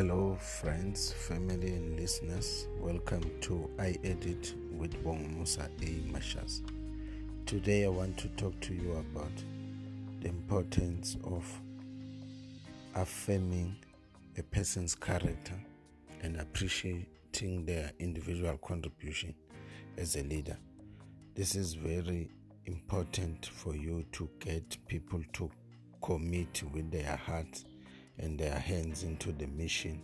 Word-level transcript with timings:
Hello, 0.00 0.34
friends, 0.40 1.12
family, 1.12 1.74
and 1.74 2.00
listeners. 2.00 2.68
Welcome 2.78 3.30
to 3.42 3.68
I 3.78 3.98
Edit 4.02 4.54
with 4.72 5.04
Bong 5.04 5.34
Musa 5.36 5.68
A. 5.82 5.90
Mashas. 6.10 6.62
Today, 7.44 7.84
I 7.84 7.88
want 7.88 8.16
to 8.16 8.28
talk 8.28 8.58
to 8.60 8.72
you 8.72 8.92
about 8.92 9.30
the 10.22 10.28
importance 10.28 11.18
of 11.24 11.44
affirming 12.94 13.76
a 14.38 14.42
person's 14.42 14.94
character 14.94 15.60
and 16.22 16.40
appreciating 16.40 17.66
their 17.66 17.92
individual 17.98 18.56
contribution 18.56 19.34
as 19.98 20.16
a 20.16 20.22
leader. 20.22 20.56
This 21.34 21.54
is 21.54 21.74
very 21.74 22.30
important 22.64 23.50
for 23.52 23.76
you 23.76 24.06
to 24.12 24.30
get 24.38 24.78
people 24.88 25.20
to 25.34 25.50
commit 26.00 26.62
with 26.72 26.90
their 26.90 27.16
hearts 27.16 27.66
and 28.20 28.38
their 28.38 28.58
hands 28.58 29.02
into 29.02 29.32
the 29.32 29.46
mission 29.48 30.00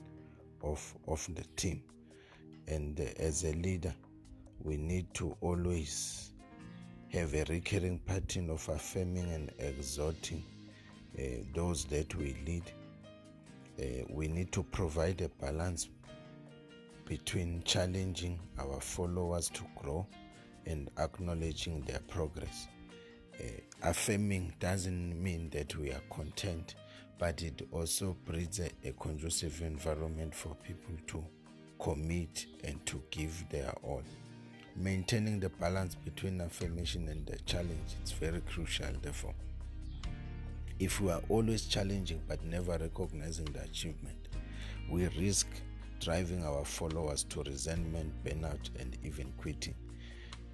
of, 0.62 0.95
of 1.07 1.27
the 1.34 1.45
team. 1.57 1.83
And 2.66 2.98
as 3.19 3.45
a 3.45 3.52
leader, 3.52 3.95
we 4.62 4.77
need 4.77 5.12
to 5.15 5.37
always 5.41 6.33
have 7.12 7.34
a 7.34 7.45
recurring 7.45 8.01
pattern 8.01 8.51
of 8.51 8.69
affirming 8.69 9.30
and 9.33 9.52
exhorting 9.59 10.45
uh, 11.19 11.23
those 11.55 11.84
that 11.87 12.15
we 12.16 12.37
lead. 12.47 12.65
Uh, 13.79 14.05
we 14.10 14.29
need 14.29 14.51
to 14.52 14.62
provide 14.65 15.21
a 15.21 15.29
balance 15.45 15.88
between 17.05 17.62
challenging 17.65 18.41
our 18.59 18.80
followers 18.80 19.48
to 19.51 19.62
grow 19.77 20.07
and 20.66 20.91
acknowledging 20.98 21.83
their 21.83 22.01
progress. 22.09 22.66
Uh, 23.38 23.45
affirming 23.83 24.52
doesn't 24.59 25.23
mean 25.23 25.48
that 25.51 25.77
we 25.77 25.91
are 25.91 26.02
content, 26.10 26.74
but 27.19 27.43
it 27.43 27.66
also 27.73 28.16
breeds 28.25 28.61
a, 28.61 28.70
a 28.84 28.93
conducive 28.93 29.62
environment 29.62 30.34
for 30.34 30.55
people 30.57 30.95
to 31.07 31.24
commit 31.79 32.46
and 32.65 32.85
to 32.87 33.02
give 33.10 33.49
their 33.49 33.73
all. 33.82 34.02
Maintaining 34.77 35.40
the 35.40 35.49
balance 35.49 35.95
between 35.95 36.40
affirmation 36.40 37.09
and 37.09 37.24
the 37.27 37.38
challenge 37.40 37.95
is 38.05 38.13
very 38.13 38.40
crucial, 38.43 38.93
therefore. 39.01 39.35
If 40.79 41.01
we 41.01 41.10
are 41.10 41.23
always 41.30 41.65
challenging 41.65 42.21
but 42.29 42.45
never 42.45 42.77
recognizing 42.77 43.46
the 43.46 43.62
achievement, 43.62 44.29
we 44.90 45.07
risk 45.18 45.49
driving 46.01 46.45
our 46.45 46.65
followers 46.65 47.24
to 47.24 47.43
resentment, 47.45 48.12
burnout, 48.23 48.68
and 48.79 48.99
even 49.02 49.33
quitting. 49.38 49.74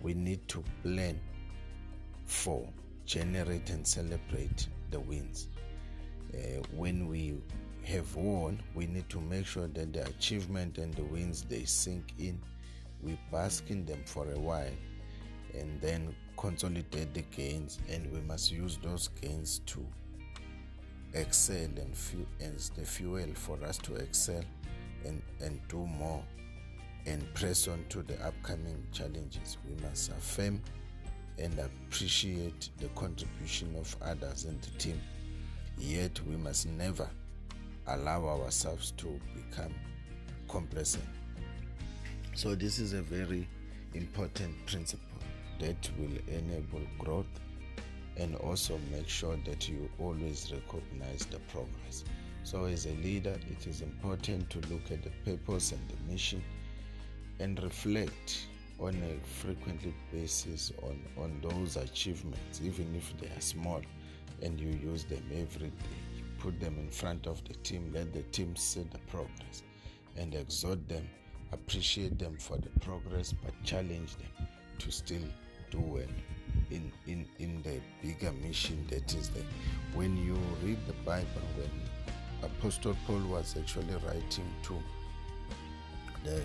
We 0.01 0.15
need 0.15 0.47
to 0.49 0.63
plan 0.85 1.21
for, 2.25 2.69
generate, 3.05 3.71
and 3.71 3.87
celebrate 3.87 4.69
the 4.91 5.01
wins. 5.01 5.49
Uh, 6.35 6.63
when 6.75 7.09
we 7.09 7.41
have 7.85 8.15
won, 8.17 8.63
we 8.75 8.87
need 8.87 9.09
to 9.09 9.21
make 9.21 9.47
sure 9.47 9.69
that 9.69 9.93
the 9.93 10.07
achievement 10.07 10.79
and 10.79 10.95
the 10.95 11.05
wins 11.05 11.43
they 11.43 11.65
sink 11.65 12.15
in. 12.19 12.41
We 13.03 13.19
bask 13.31 13.71
in 13.71 13.85
them 13.85 14.03
for 14.07 14.31
a 14.31 14.39
while 14.39 14.71
and 15.55 15.81
then 15.81 16.15
consolidate 16.37 17.13
the 17.13 17.23
gains, 17.23 17.79
and 17.91 18.11
we 18.13 18.21
must 18.21 18.51
use 18.51 18.79
those 18.83 19.09
gains 19.21 19.61
to 19.67 19.85
excel 21.15 21.57
and, 21.57 21.97
fuel, 21.97 22.27
and 22.41 22.59
the 22.77 22.85
fuel 22.85 23.27
for 23.35 23.63
us 23.65 23.79
to 23.79 23.97
excel 23.97 24.43
and, 25.05 25.21
and 25.41 25.61
do 25.69 25.79
more 25.79 26.25
and 27.07 27.23
press 27.35 27.69
on 27.69 27.85
to 27.89 28.03
the 28.03 28.15
upcoming 28.25 28.87
challenges. 28.93 29.59
We 29.69 29.75
must 29.83 30.11
affirm 30.11 30.63
and 31.39 31.59
appreciate 31.59 32.71
the 32.79 32.89
contribution 32.89 33.75
of 33.77 33.95
others 34.03 34.45
in 34.45 34.59
the 34.61 34.71
team. 34.79 35.01
Yet 35.79 36.21
we 36.27 36.37
must 36.37 36.67
never 36.67 37.09
allow 37.87 38.27
ourselves 38.27 38.93
to 38.99 39.21
become 39.35 39.75
complacent. 40.49 41.05
So, 42.35 42.55
this 42.55 42.79
is 42.79 42.93
a 42.93 43.03
very 43.03 43.49
important 43.95 44.55
principle 44.67 45.19
that 45.61 45.91
will 45.99 46.17
enable 46.29 46.81
growth 46.99 47.27
and 48.17 48.37
also 48.37 48.79
make 48.91 49.09
sure 49.09 49.37
that 49.45 49.69
you 49.69 49.91
always 49.99 50.53
recognize 50.53 51.27
the 51.27 51.39
progress. 51.51 52.05
So, 52.45 52.65
as 52.65 52.87
a 52.87 52.95
leader, 53.03 53.37
it 53.51 53.67
is 53.67 53.83
important 53.83 54.51
to 54.51 54.59
look 54.73 54.91
at 54.91 55.03
the 55.03 55.11
purpose 55.25 55.73
and 55.73 55.81
the 55.89 56.13
mission 56.13 56.43
and 57.39 57.63
reflect 57.63 58.47
on 58.81 58.95
a 58.95 59.27
frequently 59.27 59.95
basis 60.13 60.73
on, 60.83 61.01
on 61.17 61.41
those 61.43 61.77
achievements, 61.77 62.61
even 62.63 62.95
if 62.97 63.15
they 63.19 63.29
are 63.29 63.41
small, 63.41 63.81
and 64.43 64.61
you 64.61 64.69
use 64.69 65.05
them 65.05 65.23
every 65.33 65.69
day. 65.69 65.97
You 66.17 66.25
put 66.39 66.61
them 66.61 66.77
in 66.79 66.91
front 66.91 67.27
of 67.27 67.43
the 67.45 67.55
team, 67.55 67.91
let 67.95 68.13
the 68.13 68.23
team 68.23 68.57
see 68.57 68.85
the 68.91 68.99
progress, 69.11 69.63
and 70.17 70.35
exhort 70.35 70.89
them, 70.89 71.09
appreciate 71.53 72.19
them 72.19 72.37
for 72.39 72.57
the 72.59 72.71
progress, 72.81 73.33
but 73.33 73.55
challenge 73.65 74.17
them 74.17 74.47
to 74.79 74.91
still 74.91 75.23
do 75.71 75.81
well 75.81 76.15
in, 76.71 76.93
in, 77.07 77.27
in 77.39 77.63
the 77.63 77.81
bigger 78.03 78.33
mission 78.33 78.85
that 78.91 79.15
is 79.15 79.29
there. 79.31 79.45
When 79.95 80.17
you 80.17 80.37
read 80.63 80.79
the 80.87 80.93
Bible, 81.05 81.27
when 81.57 81.71
Apostle 82.43 82.97
Paul 83.07 83.21
was 83.29 83.57
actually 83.59 83.95
writing 84.07 84.53
to 84.65 84.83
the 86.25 86.43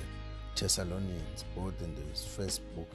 Thessalonians, 0.56 1.46
both 1.56 1.81
in 1.81 1.96
the 1.96 2.02
first 2.16 2.62
book 2.75 2.90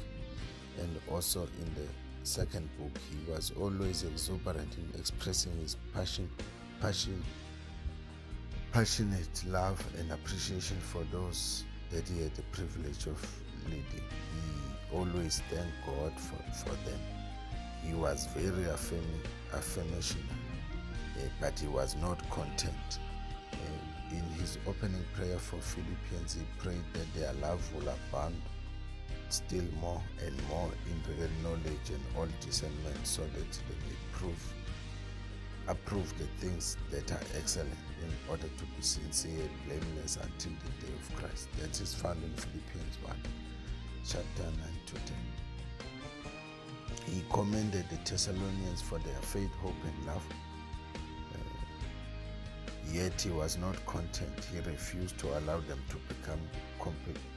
and 0.81 0.99
also 1.11 1.43
in 1.43 1.75
the 1.75 1.89
second 2.23 2.69
book, 2.79 2.97
he 3.11 3.31
was 3.31 3.53
always 3.59 4.05
exuberant 4.05 4.77
in 4.77 5.01
expressing 5.01 5.57
his 5.59 5.77
passion, 5.95 6.29
passion, 6.81 7.23
passionate 8.73 9.45
love 9.47 9.85
and 9.99 10.11
appreciation 10.13 10.77
for 10.79 11.03
those 11.13 11.65
that 11.91 12.09
he 12.09 12.23
had 12.23 12.35
the 12.35 12.43
privilege 12.53 13.07
of 13.07 13.43
leading. 13.67 13.85
He 13.93 14.97
always 14.97 15.43
thanked 15.51 15.75
God 15.87 16.13
for, 16.19 16.43
for 16.65 16.75
them. 16.89 17.01
He 17.85 17.95
was 17.95 18.29
very 18.37 18.65
affirming, 18.65 19.23
affirmational, 19.53 20.31
uh, 21.17 21.29
but 21.41 21.59
he 21.59 21.67
was 21.67 21.97
not 21.97 22.29
content 22.31 22.99
in 24.13 24.41
his 24.41 24.59
opening 24.67 25.05
prayer 25.15 25.39
for 25.39 25.59
Philippians, 25.59 26.35
he 26.35 26.43
prayed 26.59 26.85
that 26.93 27.15
their 27.15 27.33
love 27.35 27.63
will 27.75 27.89
abound 27.89 28.37
still 29.33 29.65
more 29.81 30.03
and 30.25 30.37
more 30.49 30.71
in 30.87 31.17
real 31.17 31.31
knowledge 31.43 31.89
and 31.89 32.03
all 32.17 32.29
discernment 32.41 33.07
so 33.07 33.23
that 33.23 33.51
they 33.51 33.87
may 33.87 33.97
prove 34.13 34.53
approve 35.69 36.13
the 36.19 36.27
things 36.45 36.77
that 36.91 37.11
are 37.13 37.21
excellent 37.37 37.71
in 38.03 38.11
order 38.29 38.49
to 38.59 38.65
be 38.77 38.83
sincere 38.83 39.31
and 39.41 39.65
blameless 39.67 40.17
until 40.17 40.53
the 40.65 40.87
day 40.87 40.93
of 40.93 41.15
Christ. 41.17 41.49
That 41.61 41.81
is 41.81 41.95
found 41.95 42.23
in 42.23 42.33
Philippians 42.33 42.99
1, 43.05 43.17
chapter 44.05 44.43
9 44.43 44.53
to 44.87 44.95
10. 44.95 45.03
He 47.07 47.25
commended 47.33 47.89
the 47.91 47.97
Thessalonians 48.05 48.83
for 48.83 48.99
their 48.99 49.21
faith, 49.23 49.55
hope, 49.63 49.75
and 49.85 50.07
love 50.07 50.25
Yet 52.93 53.23
he 53.23 53.31
was 53.31 53.57
not 53.57 53.85
content. 53.87 54.45
He 54.53 54.61
refused 54.61 55.17
to 55.21 55.39
allow 55.39 55.61
them 55.61 55.83
to 55.89 55.97
become 56.15 56.41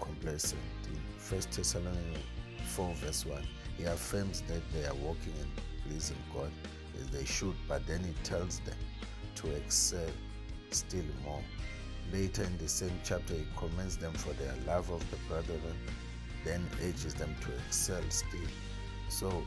complacent. 0.02 0.60
In 0.88 1.00
1 1.30 1.42
Thessalonians 1.56 2.18
4, 2.68 2.94
verse 2.96 3.26
1, 3.26 3.42
he 3.78 3.86
affirms 3.86 4.42
that 4.50 4.62
they 4.74 4.86
are 4.86 4.94
walking 4.96 5.34
and 5.40 5.50
pleasing 5.88 6.18
God 6.34 6.52
as 7.00 7.08
they 7.10 7.24
should, 7.24 7.56
but 7.70 7.88
then 7.88 8.04
he 8.04 8.14
tells 8.24 8.60
them 8.60 8.76
to 9.36 9.52
excel 9.52 10.10
still 10.72 11.06
more. 11.24 11.42
Later 12.12 12.44
in 12.44 12.58
the 12.58 12.68
same 12.68 13.00
chapter, 13.06 13.34
he 13.34 13.48
commends 13.56 13.98
them 13.98 14.14
for 14.14 14.34
their 14.34 14.54
love 14.68 14.90
of 14.92 15.10
the 15.10 15.18
brethren, 15.30 15.78
then 16.44 16.68
urges 16.84 17.14
them 17.14 17.34
to 17.42 17.54
excel 17.68 18.04
still. 18.10 18.50
So 19.08 19.44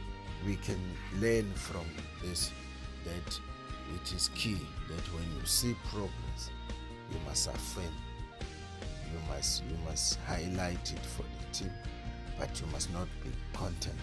we 0.46 0.56
can 0.56 0.80
learn 1.20 1.52
from 1.52 1.84
this 2.24 2.50
that 3.04 3.40
it 3.94 4.12
is 4.12 4.28
key 4.34 4.58
that 4.88 5.14
when 5.14 5.24
you 5.38 5.46
see 5.46 5.74
progress, 5.90 6.50
you 7.10 7.18
must 7.26 7.48
affirm. 7.48 7.92
You 9.12 9.18
must 9.28 9.62
you 9.64 9.76
must 9.86 10.18
highlight 10.26 10.92
it 10.92 11.04
for 11.06 11.22
the 11.22 11.54
team, 11.58 11.72
but 12.38 12.60
you 12.60 12.66
must 12.68 12.92
not 12.92 13.08
be 13.24 13.30
content 13.52 13.96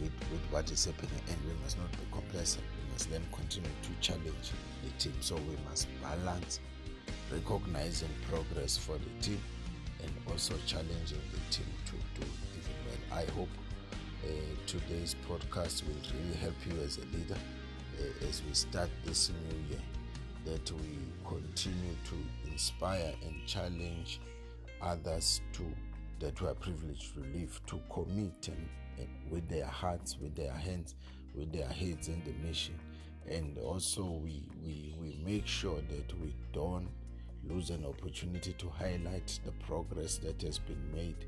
with, 0.00 0.12
with 0.30 0.40
what 0.50 0.70
is 0.70 0.84
happening 0.84 1.20
and 1.28 1.36
we 1.46 1.54
must 1.62 1.78
not 1.78 1.90
be 1.92 1.98
complacent. 2.12 2.64
We 2.84 2.92
must 2.92 3.10
then 3.10 3.22
continue 3.32 3.70
to 3.82 3.90
challenge 4.00 4.52
the 4.82 4.90
team. 4.98 5.14
So 5.20 5.36
we 5.36 5.56
must 5.68 5.88
balance 6.02 6.60
recognizing 7.32 8.10
progress 8.28 8.76
for 8.76 8.98
the 8.98 9.22
team 9.22 9.40
and 10.02 10.12
also 10.30 10.54
challenging 10.66 11.20
the 11.32 11.40
team 11.54 11.66
to 11.86 12.20
do 12.20 12.26
even 12.58 12.74
well. 12.86 13.18
I 13.18 13.24
hope 13.32 13.48
uh, 14.24 14.28
today's 14.66 15.16
podcast 15.28 15.82
will 15.86 15.96
really 16.12 16.36
help 16.36 16.54
you 16.66 16.80
as 16.82 16.98
a 16.98 17.16
leader 17.16 17.38
as 18.28 18.42
we 18.46 18.54
start 18.54 18.90
this 19.04 19.30
new 19.30 19.68
year 19.68 19.82
that 20.44 20.70
we 20.72 20.98
continue 21.26 21.96
to 22.04 22.50
inspire 22.50 23.14
and 23.24 23.46
challenge 23.46 24.20
others 24.82 25.40
to 25.52 25.62
that 26.20 26.40
we 26.40 26.48
are 26.48 26.54
privileged 26.54 27.14
to 27.14 27.20
live 27.20 27.60
to 27.66 27.80
commit 27.92 28.48
and, 28.48 28.68
and 28.98 29.08
with 29.30 29.48
their 29.48 29.66
hearts 29.66 30.16
with 30.20 30.34
their 30.34 30.52
hands 30.52 30.94
with 31.34 31.52
their 31.52 31.68
heads 31.68 32.08
in 32.08 32.22
the 32.24 32.32
mission 32.46 32.78
and 33.28 33.58
also 33.58 34.04
we 34.04 34.48
we 34.64 34.94
we 35.00 35.18
make 35.24 35.46
sure 35.46 35.80
that 35.88 36.20
we 36.20 36.34
don't 36.52 36.88
lose 37.48 37.70
an 37.70 37.84
opportunity 37.84 38.52
to 38.54 38.68
highlight 38.68 39.38
the 39.44 39.52
progress 39.66 40.18
that 40.18 40.40
has 40.42 40.58
been 40.58 40.92
made 40.92 41.26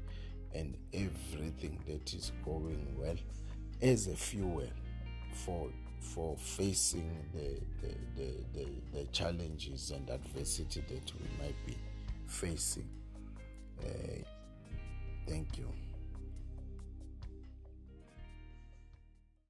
and 0.55 0.77
everything 0.95 1.79
that 1.87 2.15
is 2.15 2.33
going 2.45 2.87
well. 2.97 3.17
As 3.83 4.07
a 4.07 4.17
fuel 4.17 4.69
for 5.33 5.69
for 6.01 6.37
facing 6.37 7.17
the 7.33 7.61
the, 7.83 7.95
the, 8.17 8.31
the, 8.55 8.67
the 8.99 9.05
challenges 9.13 9.91
and 9.91 10.09
adversity 10.11 10.81
that 10.89 11.13
we 11.15 11.45
might 11.45 11.67
be 11.67 11.77
facing. 12.27 12.89
Uh, 13.81 14.23
thank 15.27 15.59
you. 15.59 15.69